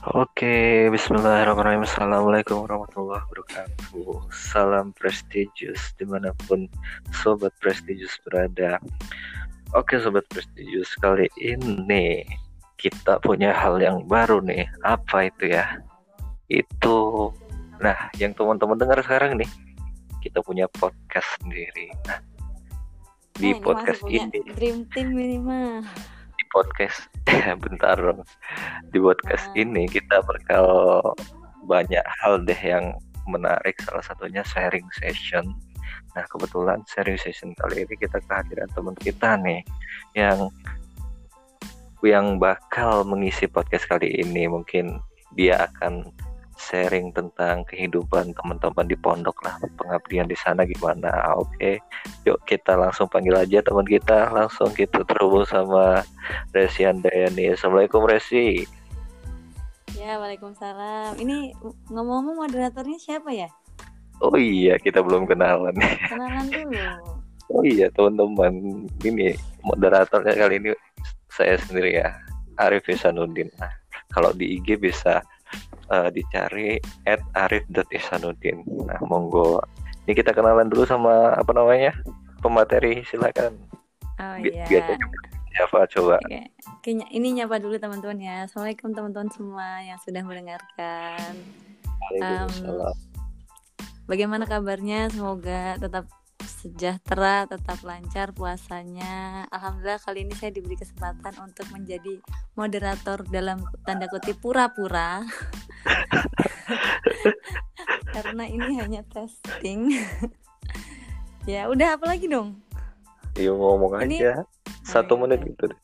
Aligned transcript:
Oke, 0.00 0.88
bismillahirrahmanirrahim. 0.88 1.84
Assalamualaikum 1.84 2.64
warahmatullahi 2.64 3.20
wabarakatuh. 3.20 4.32
Salam 4.32 4.96
prestigious 4.96 5.92
di 6.00 6.08
mana 6.08 6.32
pun 6.48 6.72
sobat 7.20 7.52
prestigious 7.60 8.16
berada. 8.24 8.80
Oke, 9.76 10.00
sobat 10.00 10.24
prestigious 10.32 10.88
kali 11.04 11.28
ini 11.36 12.24
kita 12.80 13.20
punya 13.20 13.52
hal 13.52 13.76
yang 13.76 14.08
baru 14.08 14.40
nih. 14.40 14.64
Apa 14.88 15.28
itu 15.28 15.52
ya? 15.52 15.68
Itu, 16.48 17.28
nah, 17.76 18.08
yang 18.16 18.32
teman-teman 18.32 18.80
dengar 18.80 19.04
sekarang 19.04 19.36
nih, 19.36 19.50
kita 20.24 20.40
punya 20.40 20.64
podcast 20.80 21.28
sendiri. 21.44 21.92
Nah, 22.08 22.24
di 23.36 23.52
Nah, 23.52 23.60
ini 23.60 23.60
podcast 23.60 24.00
ini, 24.08 24.40
Dream 24.56 24.88
Team 24.96 25.12
ini 25.12 25.36
mah. 25.44 25.84
di 25.84 26.09
podcast, 26.50 27.06
bentar 27.64 27.96
dong. 27.96 28.26
Di 28.90 28.98
podcast 28.98 29.46
Ah. 29.54 29.62
ini 29.62 29.86
kita 29.86 30.22
bakal 30.26 30.66
banyak 31.64 32.02
hal 32.22 32.42
deh 32.42 32.58
yang 32.58 32.98
menarik 33.28 33.76
salah 33.84 34.02
satunya 34.02 34.42
sharing 34.42 34.86
session 34.98 35.54
nah 36.18 36.26
kebetulan 36.26 36.82
sharing 36.90 37.14
session 37.14 37.54
kali 37.54 37.86
ini 37.86 37.94
kita 37.94 38.18
kehadiran 38.26 38.66
teman 38.74 38.96
kita 38.98 39.38
nih 39.38 39.62
yang 40.18 40.50
yang 42.02 42.40
bakal 42.42 43.06
mengisi 43.06 43.46
podcast 43.46 43.86
kali 43.86 44.10
ini 44.18 44.50
mungkin 44.50 44.98
dia 45.38 45.70
akan 45.70 46.10
sharing 46.60 47.16
tentang 47.16 47.64
kehidupan 47.64 48.36
teman-teman 48.36 48.84
di 48.84 48.96
pondok 49.00 49.40
lah 49.40 49.56
pengabdian 49.80 50.28
di 50.28 50.36
sana 50.36 50.68
gimana 50.68 51.08
oke 51.40 51.80
yuk 52.28 52.36
kita 52.44 52.76
langsung 52.76 53.08
panggil 53.08 53.40
aja 53.40 53.64
teman 53.64 53.88
kita 53.88 54.28
langsung 54.28 54.68
kita 54.76 55.00
terhubung 55.08 55.48
sama 55.48 56.04
Resi 56.52 56.84
Andayani 56.84 57.56
Assalamualaikum 57.56 58.04
Resi 58.04 58.68
Ya, 59.98 60.16
Waalaikumsalam. 60.16 61.18
Ini 61.18 61.52
ngomong-ngomong 61.92 62.48
moderatornya 62.48 62.96
siapa 62.96 63.34
ya? 63.34 63.52
Oh 64.22 64.32
iya, 64.38 64.80
kita 64.80 65.04
belum 65.04 65.28
kenalan. 65.28 65.76
Kenalan 65.76 66.46
dulu. 66.48 67.20
Oh 67.50 67.62
iya, 67.66 67.90
teman-teman. 67.92 68.86
Ini 69.02 69.34
moderatornya 69.60 70.34
kali 70.38 70.62
ini 70.62 70.70
saya 71.28 71.58
sendiri 71.58 72.00
ya, 72.00 72.16
Arif 72.56 72.86
Ihsanuddin. 72.86 73.50
Nah, 73.58 73.72
kalau 74.14 74.30
di 74.32 74.56
IG 74.56 74.78
bisa 74.78 75.20
eh, 75.90 76.08
dicari 76.14 76.78
@arif.ihsanuddin. 77.34 78.62
Nah, 78.86 79.00
monggo. 79.04 79.60
Ini 80.06 80.16
kita 80.16 80.32
kenalan 80.32 80.70
dulu 80.70 80.86
sama 80.86 81.34
apa 81.34 81.50
namanya? 81.52 81.92
Pemateri 82.40 83.04
silakan. 83.04 83.58
Oh 84.20 84.36
iya. 84.40 84.64
biasanya 84.68 85.06
Siapa 85.50 85.82
coba? 85.98 86.16
Kayaknya 86.80 87.06
ini 87.10 87.42
nyapa 87.42 87.58
dulu 87.58 87.74
teman-teman 87.76 88.18
ya. 88.22 88.36
Assalamualaikum 88.46 88.94
teman-teman 88.94 89.30
semua 89.34 89.82
yang 89.82 89.98
sudah 89.98 90.22
mendengarkan. 90.22 91.34
Waalaikumsalam. 92.00 92.96
Bagaimana 94.06 94.46
kabarnya? 94.46 95.10
Semoga 95.10 95.74
tetap 95.78 96.06
sejahtera, 96.40 97.50
tetap 97.50 97.82
lancar 97.82 98.30
puasanya. 98.30 99.44
Alhamdulillah 99.50 100.00
kali 100.00 100.28
ini 100.28 100.34
saya 100.38 100.54
diberi 100.54 100.78
kesempatan 100.78 101.34
untuk 101.42 101.66
menjadi 101.74 102.22
moderator 102.54 103.26
dalam 103.28 103.66
tanda 103.82 104.06
kutip 104.06 104.38
pura-pura. 104.38 105.26
Karena 108.14 108.44
ini 108.46 108.70
hanya 108.78 109.02
testing. 109.10 109.94
ya, 111.50 111.70
udah 111.70 111.96
apa 111.96 112.04
lagi 112.10 112.26
dong? 112.26 112.58
Yuk 113.38 113.54
ngomong 113.56 114.02
Ini- 114.04 114.20
aja. 114.20 114.32
Satu 114.82 115.14
iya, 115.14 115.20
menit 115.22 115.40
iya. 115.44 115.48
gitu. 115.54 115.64
deh. 115.70 115.80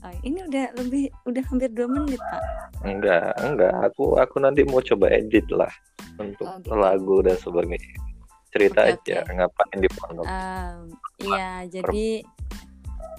Oh, 0.00 0.14
ini 0.24 0.38
udah 0.48 0.66
lebih 0.80 1.04
udah 1.28 1.42
hampir 1.52 1.68
dua 1.76 1.84
menit, 1.84 2.16
Pak. 2.16 2.42
Enggak, 2.88 3.36
enggak. 3.44 3.74
Aku 3.92 4.16
aku 4.16 4.40
nanti 4.40 4.64
mau 4.64 4.80
coba 4.80 5.12
edit 5.12 5.44
lah 5.52 5.68
untuk 6.16 6.48
Oh, 6.48 6.56
gitu. 6.56 6.72
lagu 6.72 7.16
dan 7.20 7.36
sebagainya. 7.36 8.00
Cerita 8.48 8.88
Oke, 8.88 8.96
aja 8.96 9.16
oke. 9.22 9.32
ngapain 9.36 9.78
di 9.78 9.90
pondok. 9.92 10.24
Em, 10.24 10.78
iya, 11.20 11.50
jadi 11.68 12.24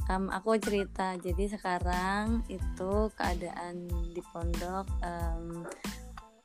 em, 0.10 0.24
aku 0.34 0.58
cerita. 0.58 1.14
Jadi 1.22 1.44
sekarang 1.54 2.42
itu 2.50 2.92
keadaan 3.14 3.86
di 4.12 4.22
pondok 4.34 4.90
em, 5.06 5.62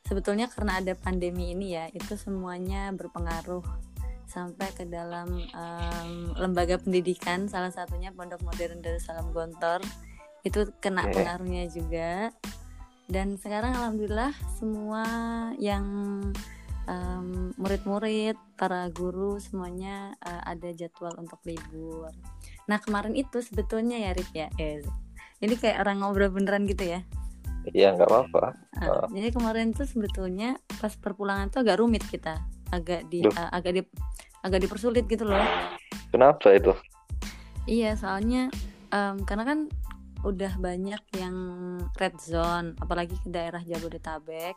sebetulnya 0.06 0.46
karena 0.46 0.78
ada 0.78 0.94
pandemi 0.94 1.52
ini 1.52 1.74
ya, 1.76 1.90
itu 1.90 2.14
semuanya 2.14 2.94
berpengaruh 2.94 3.62
sampai 4.26 4.68
ke 4.74 4.86
dalam 4.86 5.38
em, 5.38 6.10
lembaga 6.34 6.78
pendidikan 6.82 7.46
salah 7.46 7.70
satunya 7.70 8.10
Pondok 8.10 8.42
Modern 8.42 8.82
Darussalam 8.82 9.30
Gontor. 9.30 9.82
Itu 10.46 10.70
kena 10.78 11.06
Oke. 11.06 11.20
pengaruhnya 11.20 11.66
juga. 11.70 12.30
Dan 13.06 13.38
sekarang 13.38 13.74
alhamdulillah 13.78 14.34
semua 14.58 15.04
yang 15.58 15.86
em, 16.90 17.54
murid-murid 17.54 18.34
para 18.58 18.90
guru 18.90 19.38
semuanya 19.38 20.14
eh, 20.22 20.42
ada 20.42 20.70
jadwal 20.74 21.14
untuk 21.18 21.38
libur. 21.46 22.10
Nah 22.66 22.78
kemarin 22.82 23.14
itu 23.14 23.42
sebetulnya 23.42 23.98
ya 23.98 24.10
Rip 24.14 24.30
ya? 24.34 24.48
Eh, 24.58 24.82
ini 25.42 25.54
kayak 25.54 25.86
orang 25.86 26.02
ngobrol 26.02 26.32
beneran 26.32 26.64
gitu 26.64 26.96
ya 26.96 27.00
Iya 27.74 27.94
nggak 27.96 28.08
apa-apa. 28.08 28.44
Oh. 28.86 29.06
jadi 29.10 29.32
kemarin 29.34 29.72
tuh 29.72 29.88
sebetulnya 29.88 30.60
pas 30.78 30.92
perpulangan 30.94 31.50
tuh 31.50 31.64
agak 31.64 31.80
rumit 31.80 32.04
kita 32.06 32.38
agak 32.70 33.06
di 33.10 33.24
Duh. 33.24 33.32
ah, 33.34 33.50
agak 33.54 33.72
di 33.78 33.82
agak 34.42 34.62
dipersulit 34.62 35.06
gitu 35.10 35.26
loh 35.26 35.42
Kenapa 36.10 36.54
itu? 36.54 36.72
Iya, 37.66 37.98
soalnya 37.98 38.48
em, 38.94 39.26
karena 39.26 39.44
kan 39.44 39.58
udah 40.22 40.58
banyak 40.58 41.02
yang 41.18 41.36
red 41.98 42.16
zone, 42.22 42.78
apalagi 42.78 43.18
ke 43.20 43.28
daerah 43.28 43.60
Jabodetabek. 43.60 44.56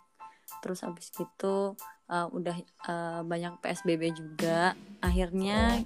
Terus 0.61 0.85
abis 0.85 1.09
itu 1.17 1.75
eh, 2.09 2.27
udah 2.29 2.55
eh, 2.63 3.21
banyak 3.25 3.59
PSBB 3.59 4.13
juga. 4.13 4.77
Akhirnya 5.01 5.81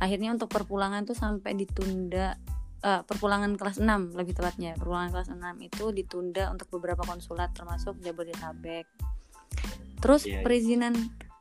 akhirnya 0.00 0.32
untuk 0.32 0.48
perpulangan 0.52 1.04
tuh 1.04 1.16
sampai 1.16 1.52
ditunda 1.56 2.36
eh, 2.80 3.02
perpulangan 3.04 3.54
kelas 3.56 3.78
6 3.78 4.16
lebih 4.16 4.34
tepatnya. 4.36 4.76
Perpulangan 4.76 5.10
kelas 5.12 5.28
6 5.32 5.40
itu 5.60 5.84
ditunda 5.92 6.50
untuk 6.52 6.68
beberapa 6.78 7.04
konsulat 7.04 7.52
termasuk 7.52 7.98
Jabodetabek. 8.00 8.86
Terus 10.00 10.24
Iya, 10.24 10.40
iya. 10.40 10.44
perizinan 10.44 10.94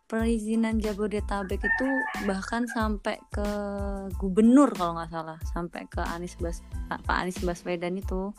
perizinan 0.09 0.81
Jabodetabek 0.81 1.61
itu 1.61 1.87
bahkan 2.25 2.65
sampai 2.65 3.21
ke 3.29 3.45
gubernur 4.17 4.73
kalau 4.73 4.97
nggak 4.97 5.13
salah 5.13 5.37
sampai 5.53 5.85
ke 5.85 6.01
Anies 6.01 6.33
Bas 6.41 6.65
Pak 6.89 7.05
Pak 7.05 7.17
Anies 7.23 7.39
Baswedan 7.45 7.95
itu 7.95 8.33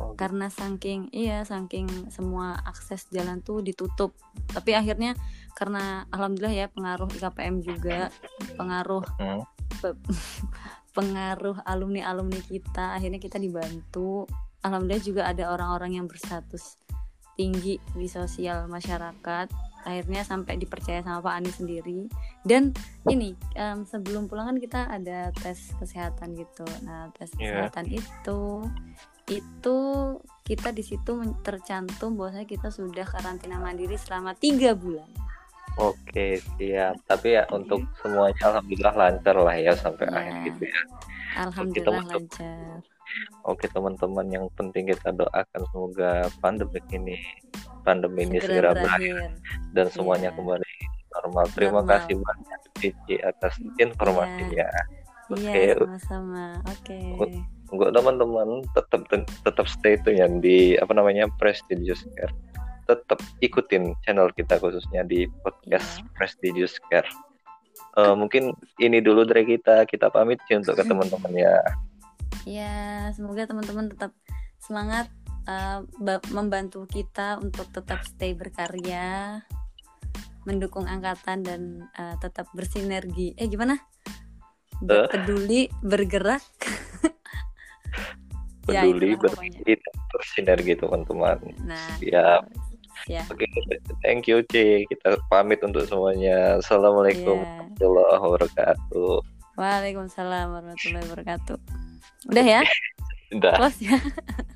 Oh, 0.00 0.16
karena 0.16 0.48
saking 0.48 1.12
iya 1.12 1.44
saking 1.44 2.08
semua 2.08 2.56
akses 2.64 3.04
jalan 3.12 3.44
tuh 3.44 3.60
ditutup 3.60 4.16
tapi 4.48 4.72
akhirnya 4.72 5.12
karena 5.52 6.08
alhamdulillah 6.08 6.56
ya 6.56 6.66
pengaruh 6.72 7.10
IKPM 7.20 7.60
juga 7.60 8.08
pengaruh 8.56 9.04
Hmm. 9.20 9.44
pe- 10.90 10.94
pengaruh 10.94 11.62
alumni 11.64 12.10
alumni 12.10 12.40
kita. 12.40 12.98
Akhirnya 12.98 13.22
kita 13.22 13.38
dibantu. 13.38 14.26
Alhamdulillah 14.60 15.00
juga 15.00 15.22
ada 15.24 15.54
orang-orang 15.54 15.96
yang 15.96 16.06
berstatus 16.06 16.76
tinggi 17.34 17.80
di 17.94 18.06
sosial 18.06 18.68
masyarakat. 18.68 19.48
Akhirnya 19.80 20.20
sampai 20.20 20.60
dipercaya 20.60 21.00
sama 21.00 21.24
Pak 21.24 21.34
Anies 21.40 21.56
sendiri. 21.56 22.04
Dan 22.44 22.76
ini 23.08 23.32
em, 23.54 23.88
sebelum 23.88 24.28
pulang 24.28 24.52
kan 24.52 24.58
kita 24.60 24.84
ada 24.86 25.32
tes 25.32 25.72
kesehatan 25.80 26.36
gitu. 26.36 26.68
Nah 26.84 27.08
tes 27.16 27.32
Iya. 27.38 27.70
kesehatan 27.70 27.86
itu 27.88 28.40
itu 29.30 29.78
kita 30.42 30.74
di 30.74 30.82
situ 30.82 31.12
tercantum 31.40 32.18
bahwasanya 32.18 32.44
kita 32.44 32.68
sudah 32.68 33.06
karantina 33.06 33.62
mandiri 33.62 33.94
selama 33.94 34.34
tiga 34.34 34.74
bulan 34.74 35.06
Oke 35.78 36.38
siap. 36.56 36.98
Tapi 37.06 37.38
ya 37.38 37.44
untuk 37.50 37.84
semuanya 38.02 38.40
alhamdulillah 38.50 38.94
lancar 38.96 39.36
lah 39.38 39.56
ya 39.56 39.72
sampai 39.76 40.06
Iya. 40.06 40.16
akhir 40.16 40.34
gitu 40.48 40.62
ya. 40.66 40.80
alhamdulillah 41.30 41.84
teman-teman. 42.02 42.26
lancar 42.26 42.78
Oke 43.42 43.66
teman-teman 43.66 44.26
yang 44.30 44.46
penting 44.54 44.86
kita 44.86 45.10
doakan 45.10 45.62
semoga 45.74 46.10
pandemi 46.38 46.78
ini 46.94 47.16
pandemi 47.82 48.22
ini 48.22 48.38
segera 48.38 48.70
berakhir 48.70 49.34
dan 49.74 49.86
semuanya 49.90 50.30
Iya. 50.30 50.36
kembali 50.38 50.70
normal. 51.10 51.44
Terima 51.54 51.80
Normal. 51.82 51.90
kasih 51.90 52.14
banyak 52.22 52.60
Cici 52.78 53.14
atas 53.20 53.54
informasinya. 53.76 54.68
Iya, 55.30 55.74
Oke. 55.78 55.86
sama-sama. 55.86 56.44
Oke. 56.66 56.98
Untuk 57.70 57.90
teman-teman 57.90 58.62
tetap 58.74 59.00
tetap 59.46 59.66
stay 59.66 59.94
tune 60.02 60.18
ya 60.18 60.26
di 60.26 60.74
apa 60.74 60.90
namanya 60.94 61.26
Prestigious 61.38 62.02
Care. 62.14 62.34
Tetap 62.90 63.20
ikutin 63.38 63.94
channel 64.02 64.34
kita 64.34 64.58
khususnya 64.58 65.06
di 65.06 65.30
podcast 65.46 66.02
Iya. 66.02 66.10
Prestigious 66.18 66.74
Care. 66.90 67.06
Eh, 67.98 68.14
mungkin 68.18 68.54
ini 68.82 68.98
dulu 68.98 69.22
dari 69.22 69.46
kita 69.46 69.86
kita 69.86 70.10
pamit 70.10 70.42
sih 70.50 70.58
untuk 70.58 70.74
ke 70.74 70.82
teman-teman 70.82 71.32
ya. 71.34 71.56
Ya, 72.48 72.74
semoga 73.14 73.46
teman-teman 73.46 73.92
tetap 73.92 74.10
semangat 74.58 75.06
ba- 75.98 76.24
membantu 76.30 76.86
kita 76.86 77.36
untuk 77.42 77.66
tetap 77.74 78.00
stay 78.06 78.32
berkarya, 78.32 79.42
mendukung 80.46 80.86
angkatan 80.86 81.42
dan 81.42 81.62
eh, 81.98 82.16
tetap 82.18 82.46
bersinergi. 82.54 83.34
Eh, 83.38 83.46
gimana? 83.46 83.76
Peduli, 85.12 85.68
bergerak, 85.84 86.40
Ya, 88.70 88.86
peduli 88.86 89.18
dan 89.18 89.34
bersinergi 90.14 90.78
teman-teman 90.78 91.42
Nah, 91.66 91.98
Siap. 91.98 92.69
Ya. 93.06 93.22
oke 93.28 93.46
thank 94.02 94.26
you 94.26 94.42
C 94.48 94.84
kita 94.88 95.16
pamit 95.28 95.60
untuk 95.62 95.86
semuanya 95.86 96.58
assalamualaikum 96.58 97.40
Iya. 97.40 97.48
warahmatullahi 97.78 98.20
wabarakatuh 98.20 99.14
Waalaikumsalam 99.60 100.46
warahmatullahi 100.56 101.04
wabarakatuh. 101.04 101.58
Udah 102.32 102.44
ya, 102.48 102.60
Dah. 103.44 103.60
close 103.60 103.84
ya. 103.84 104.00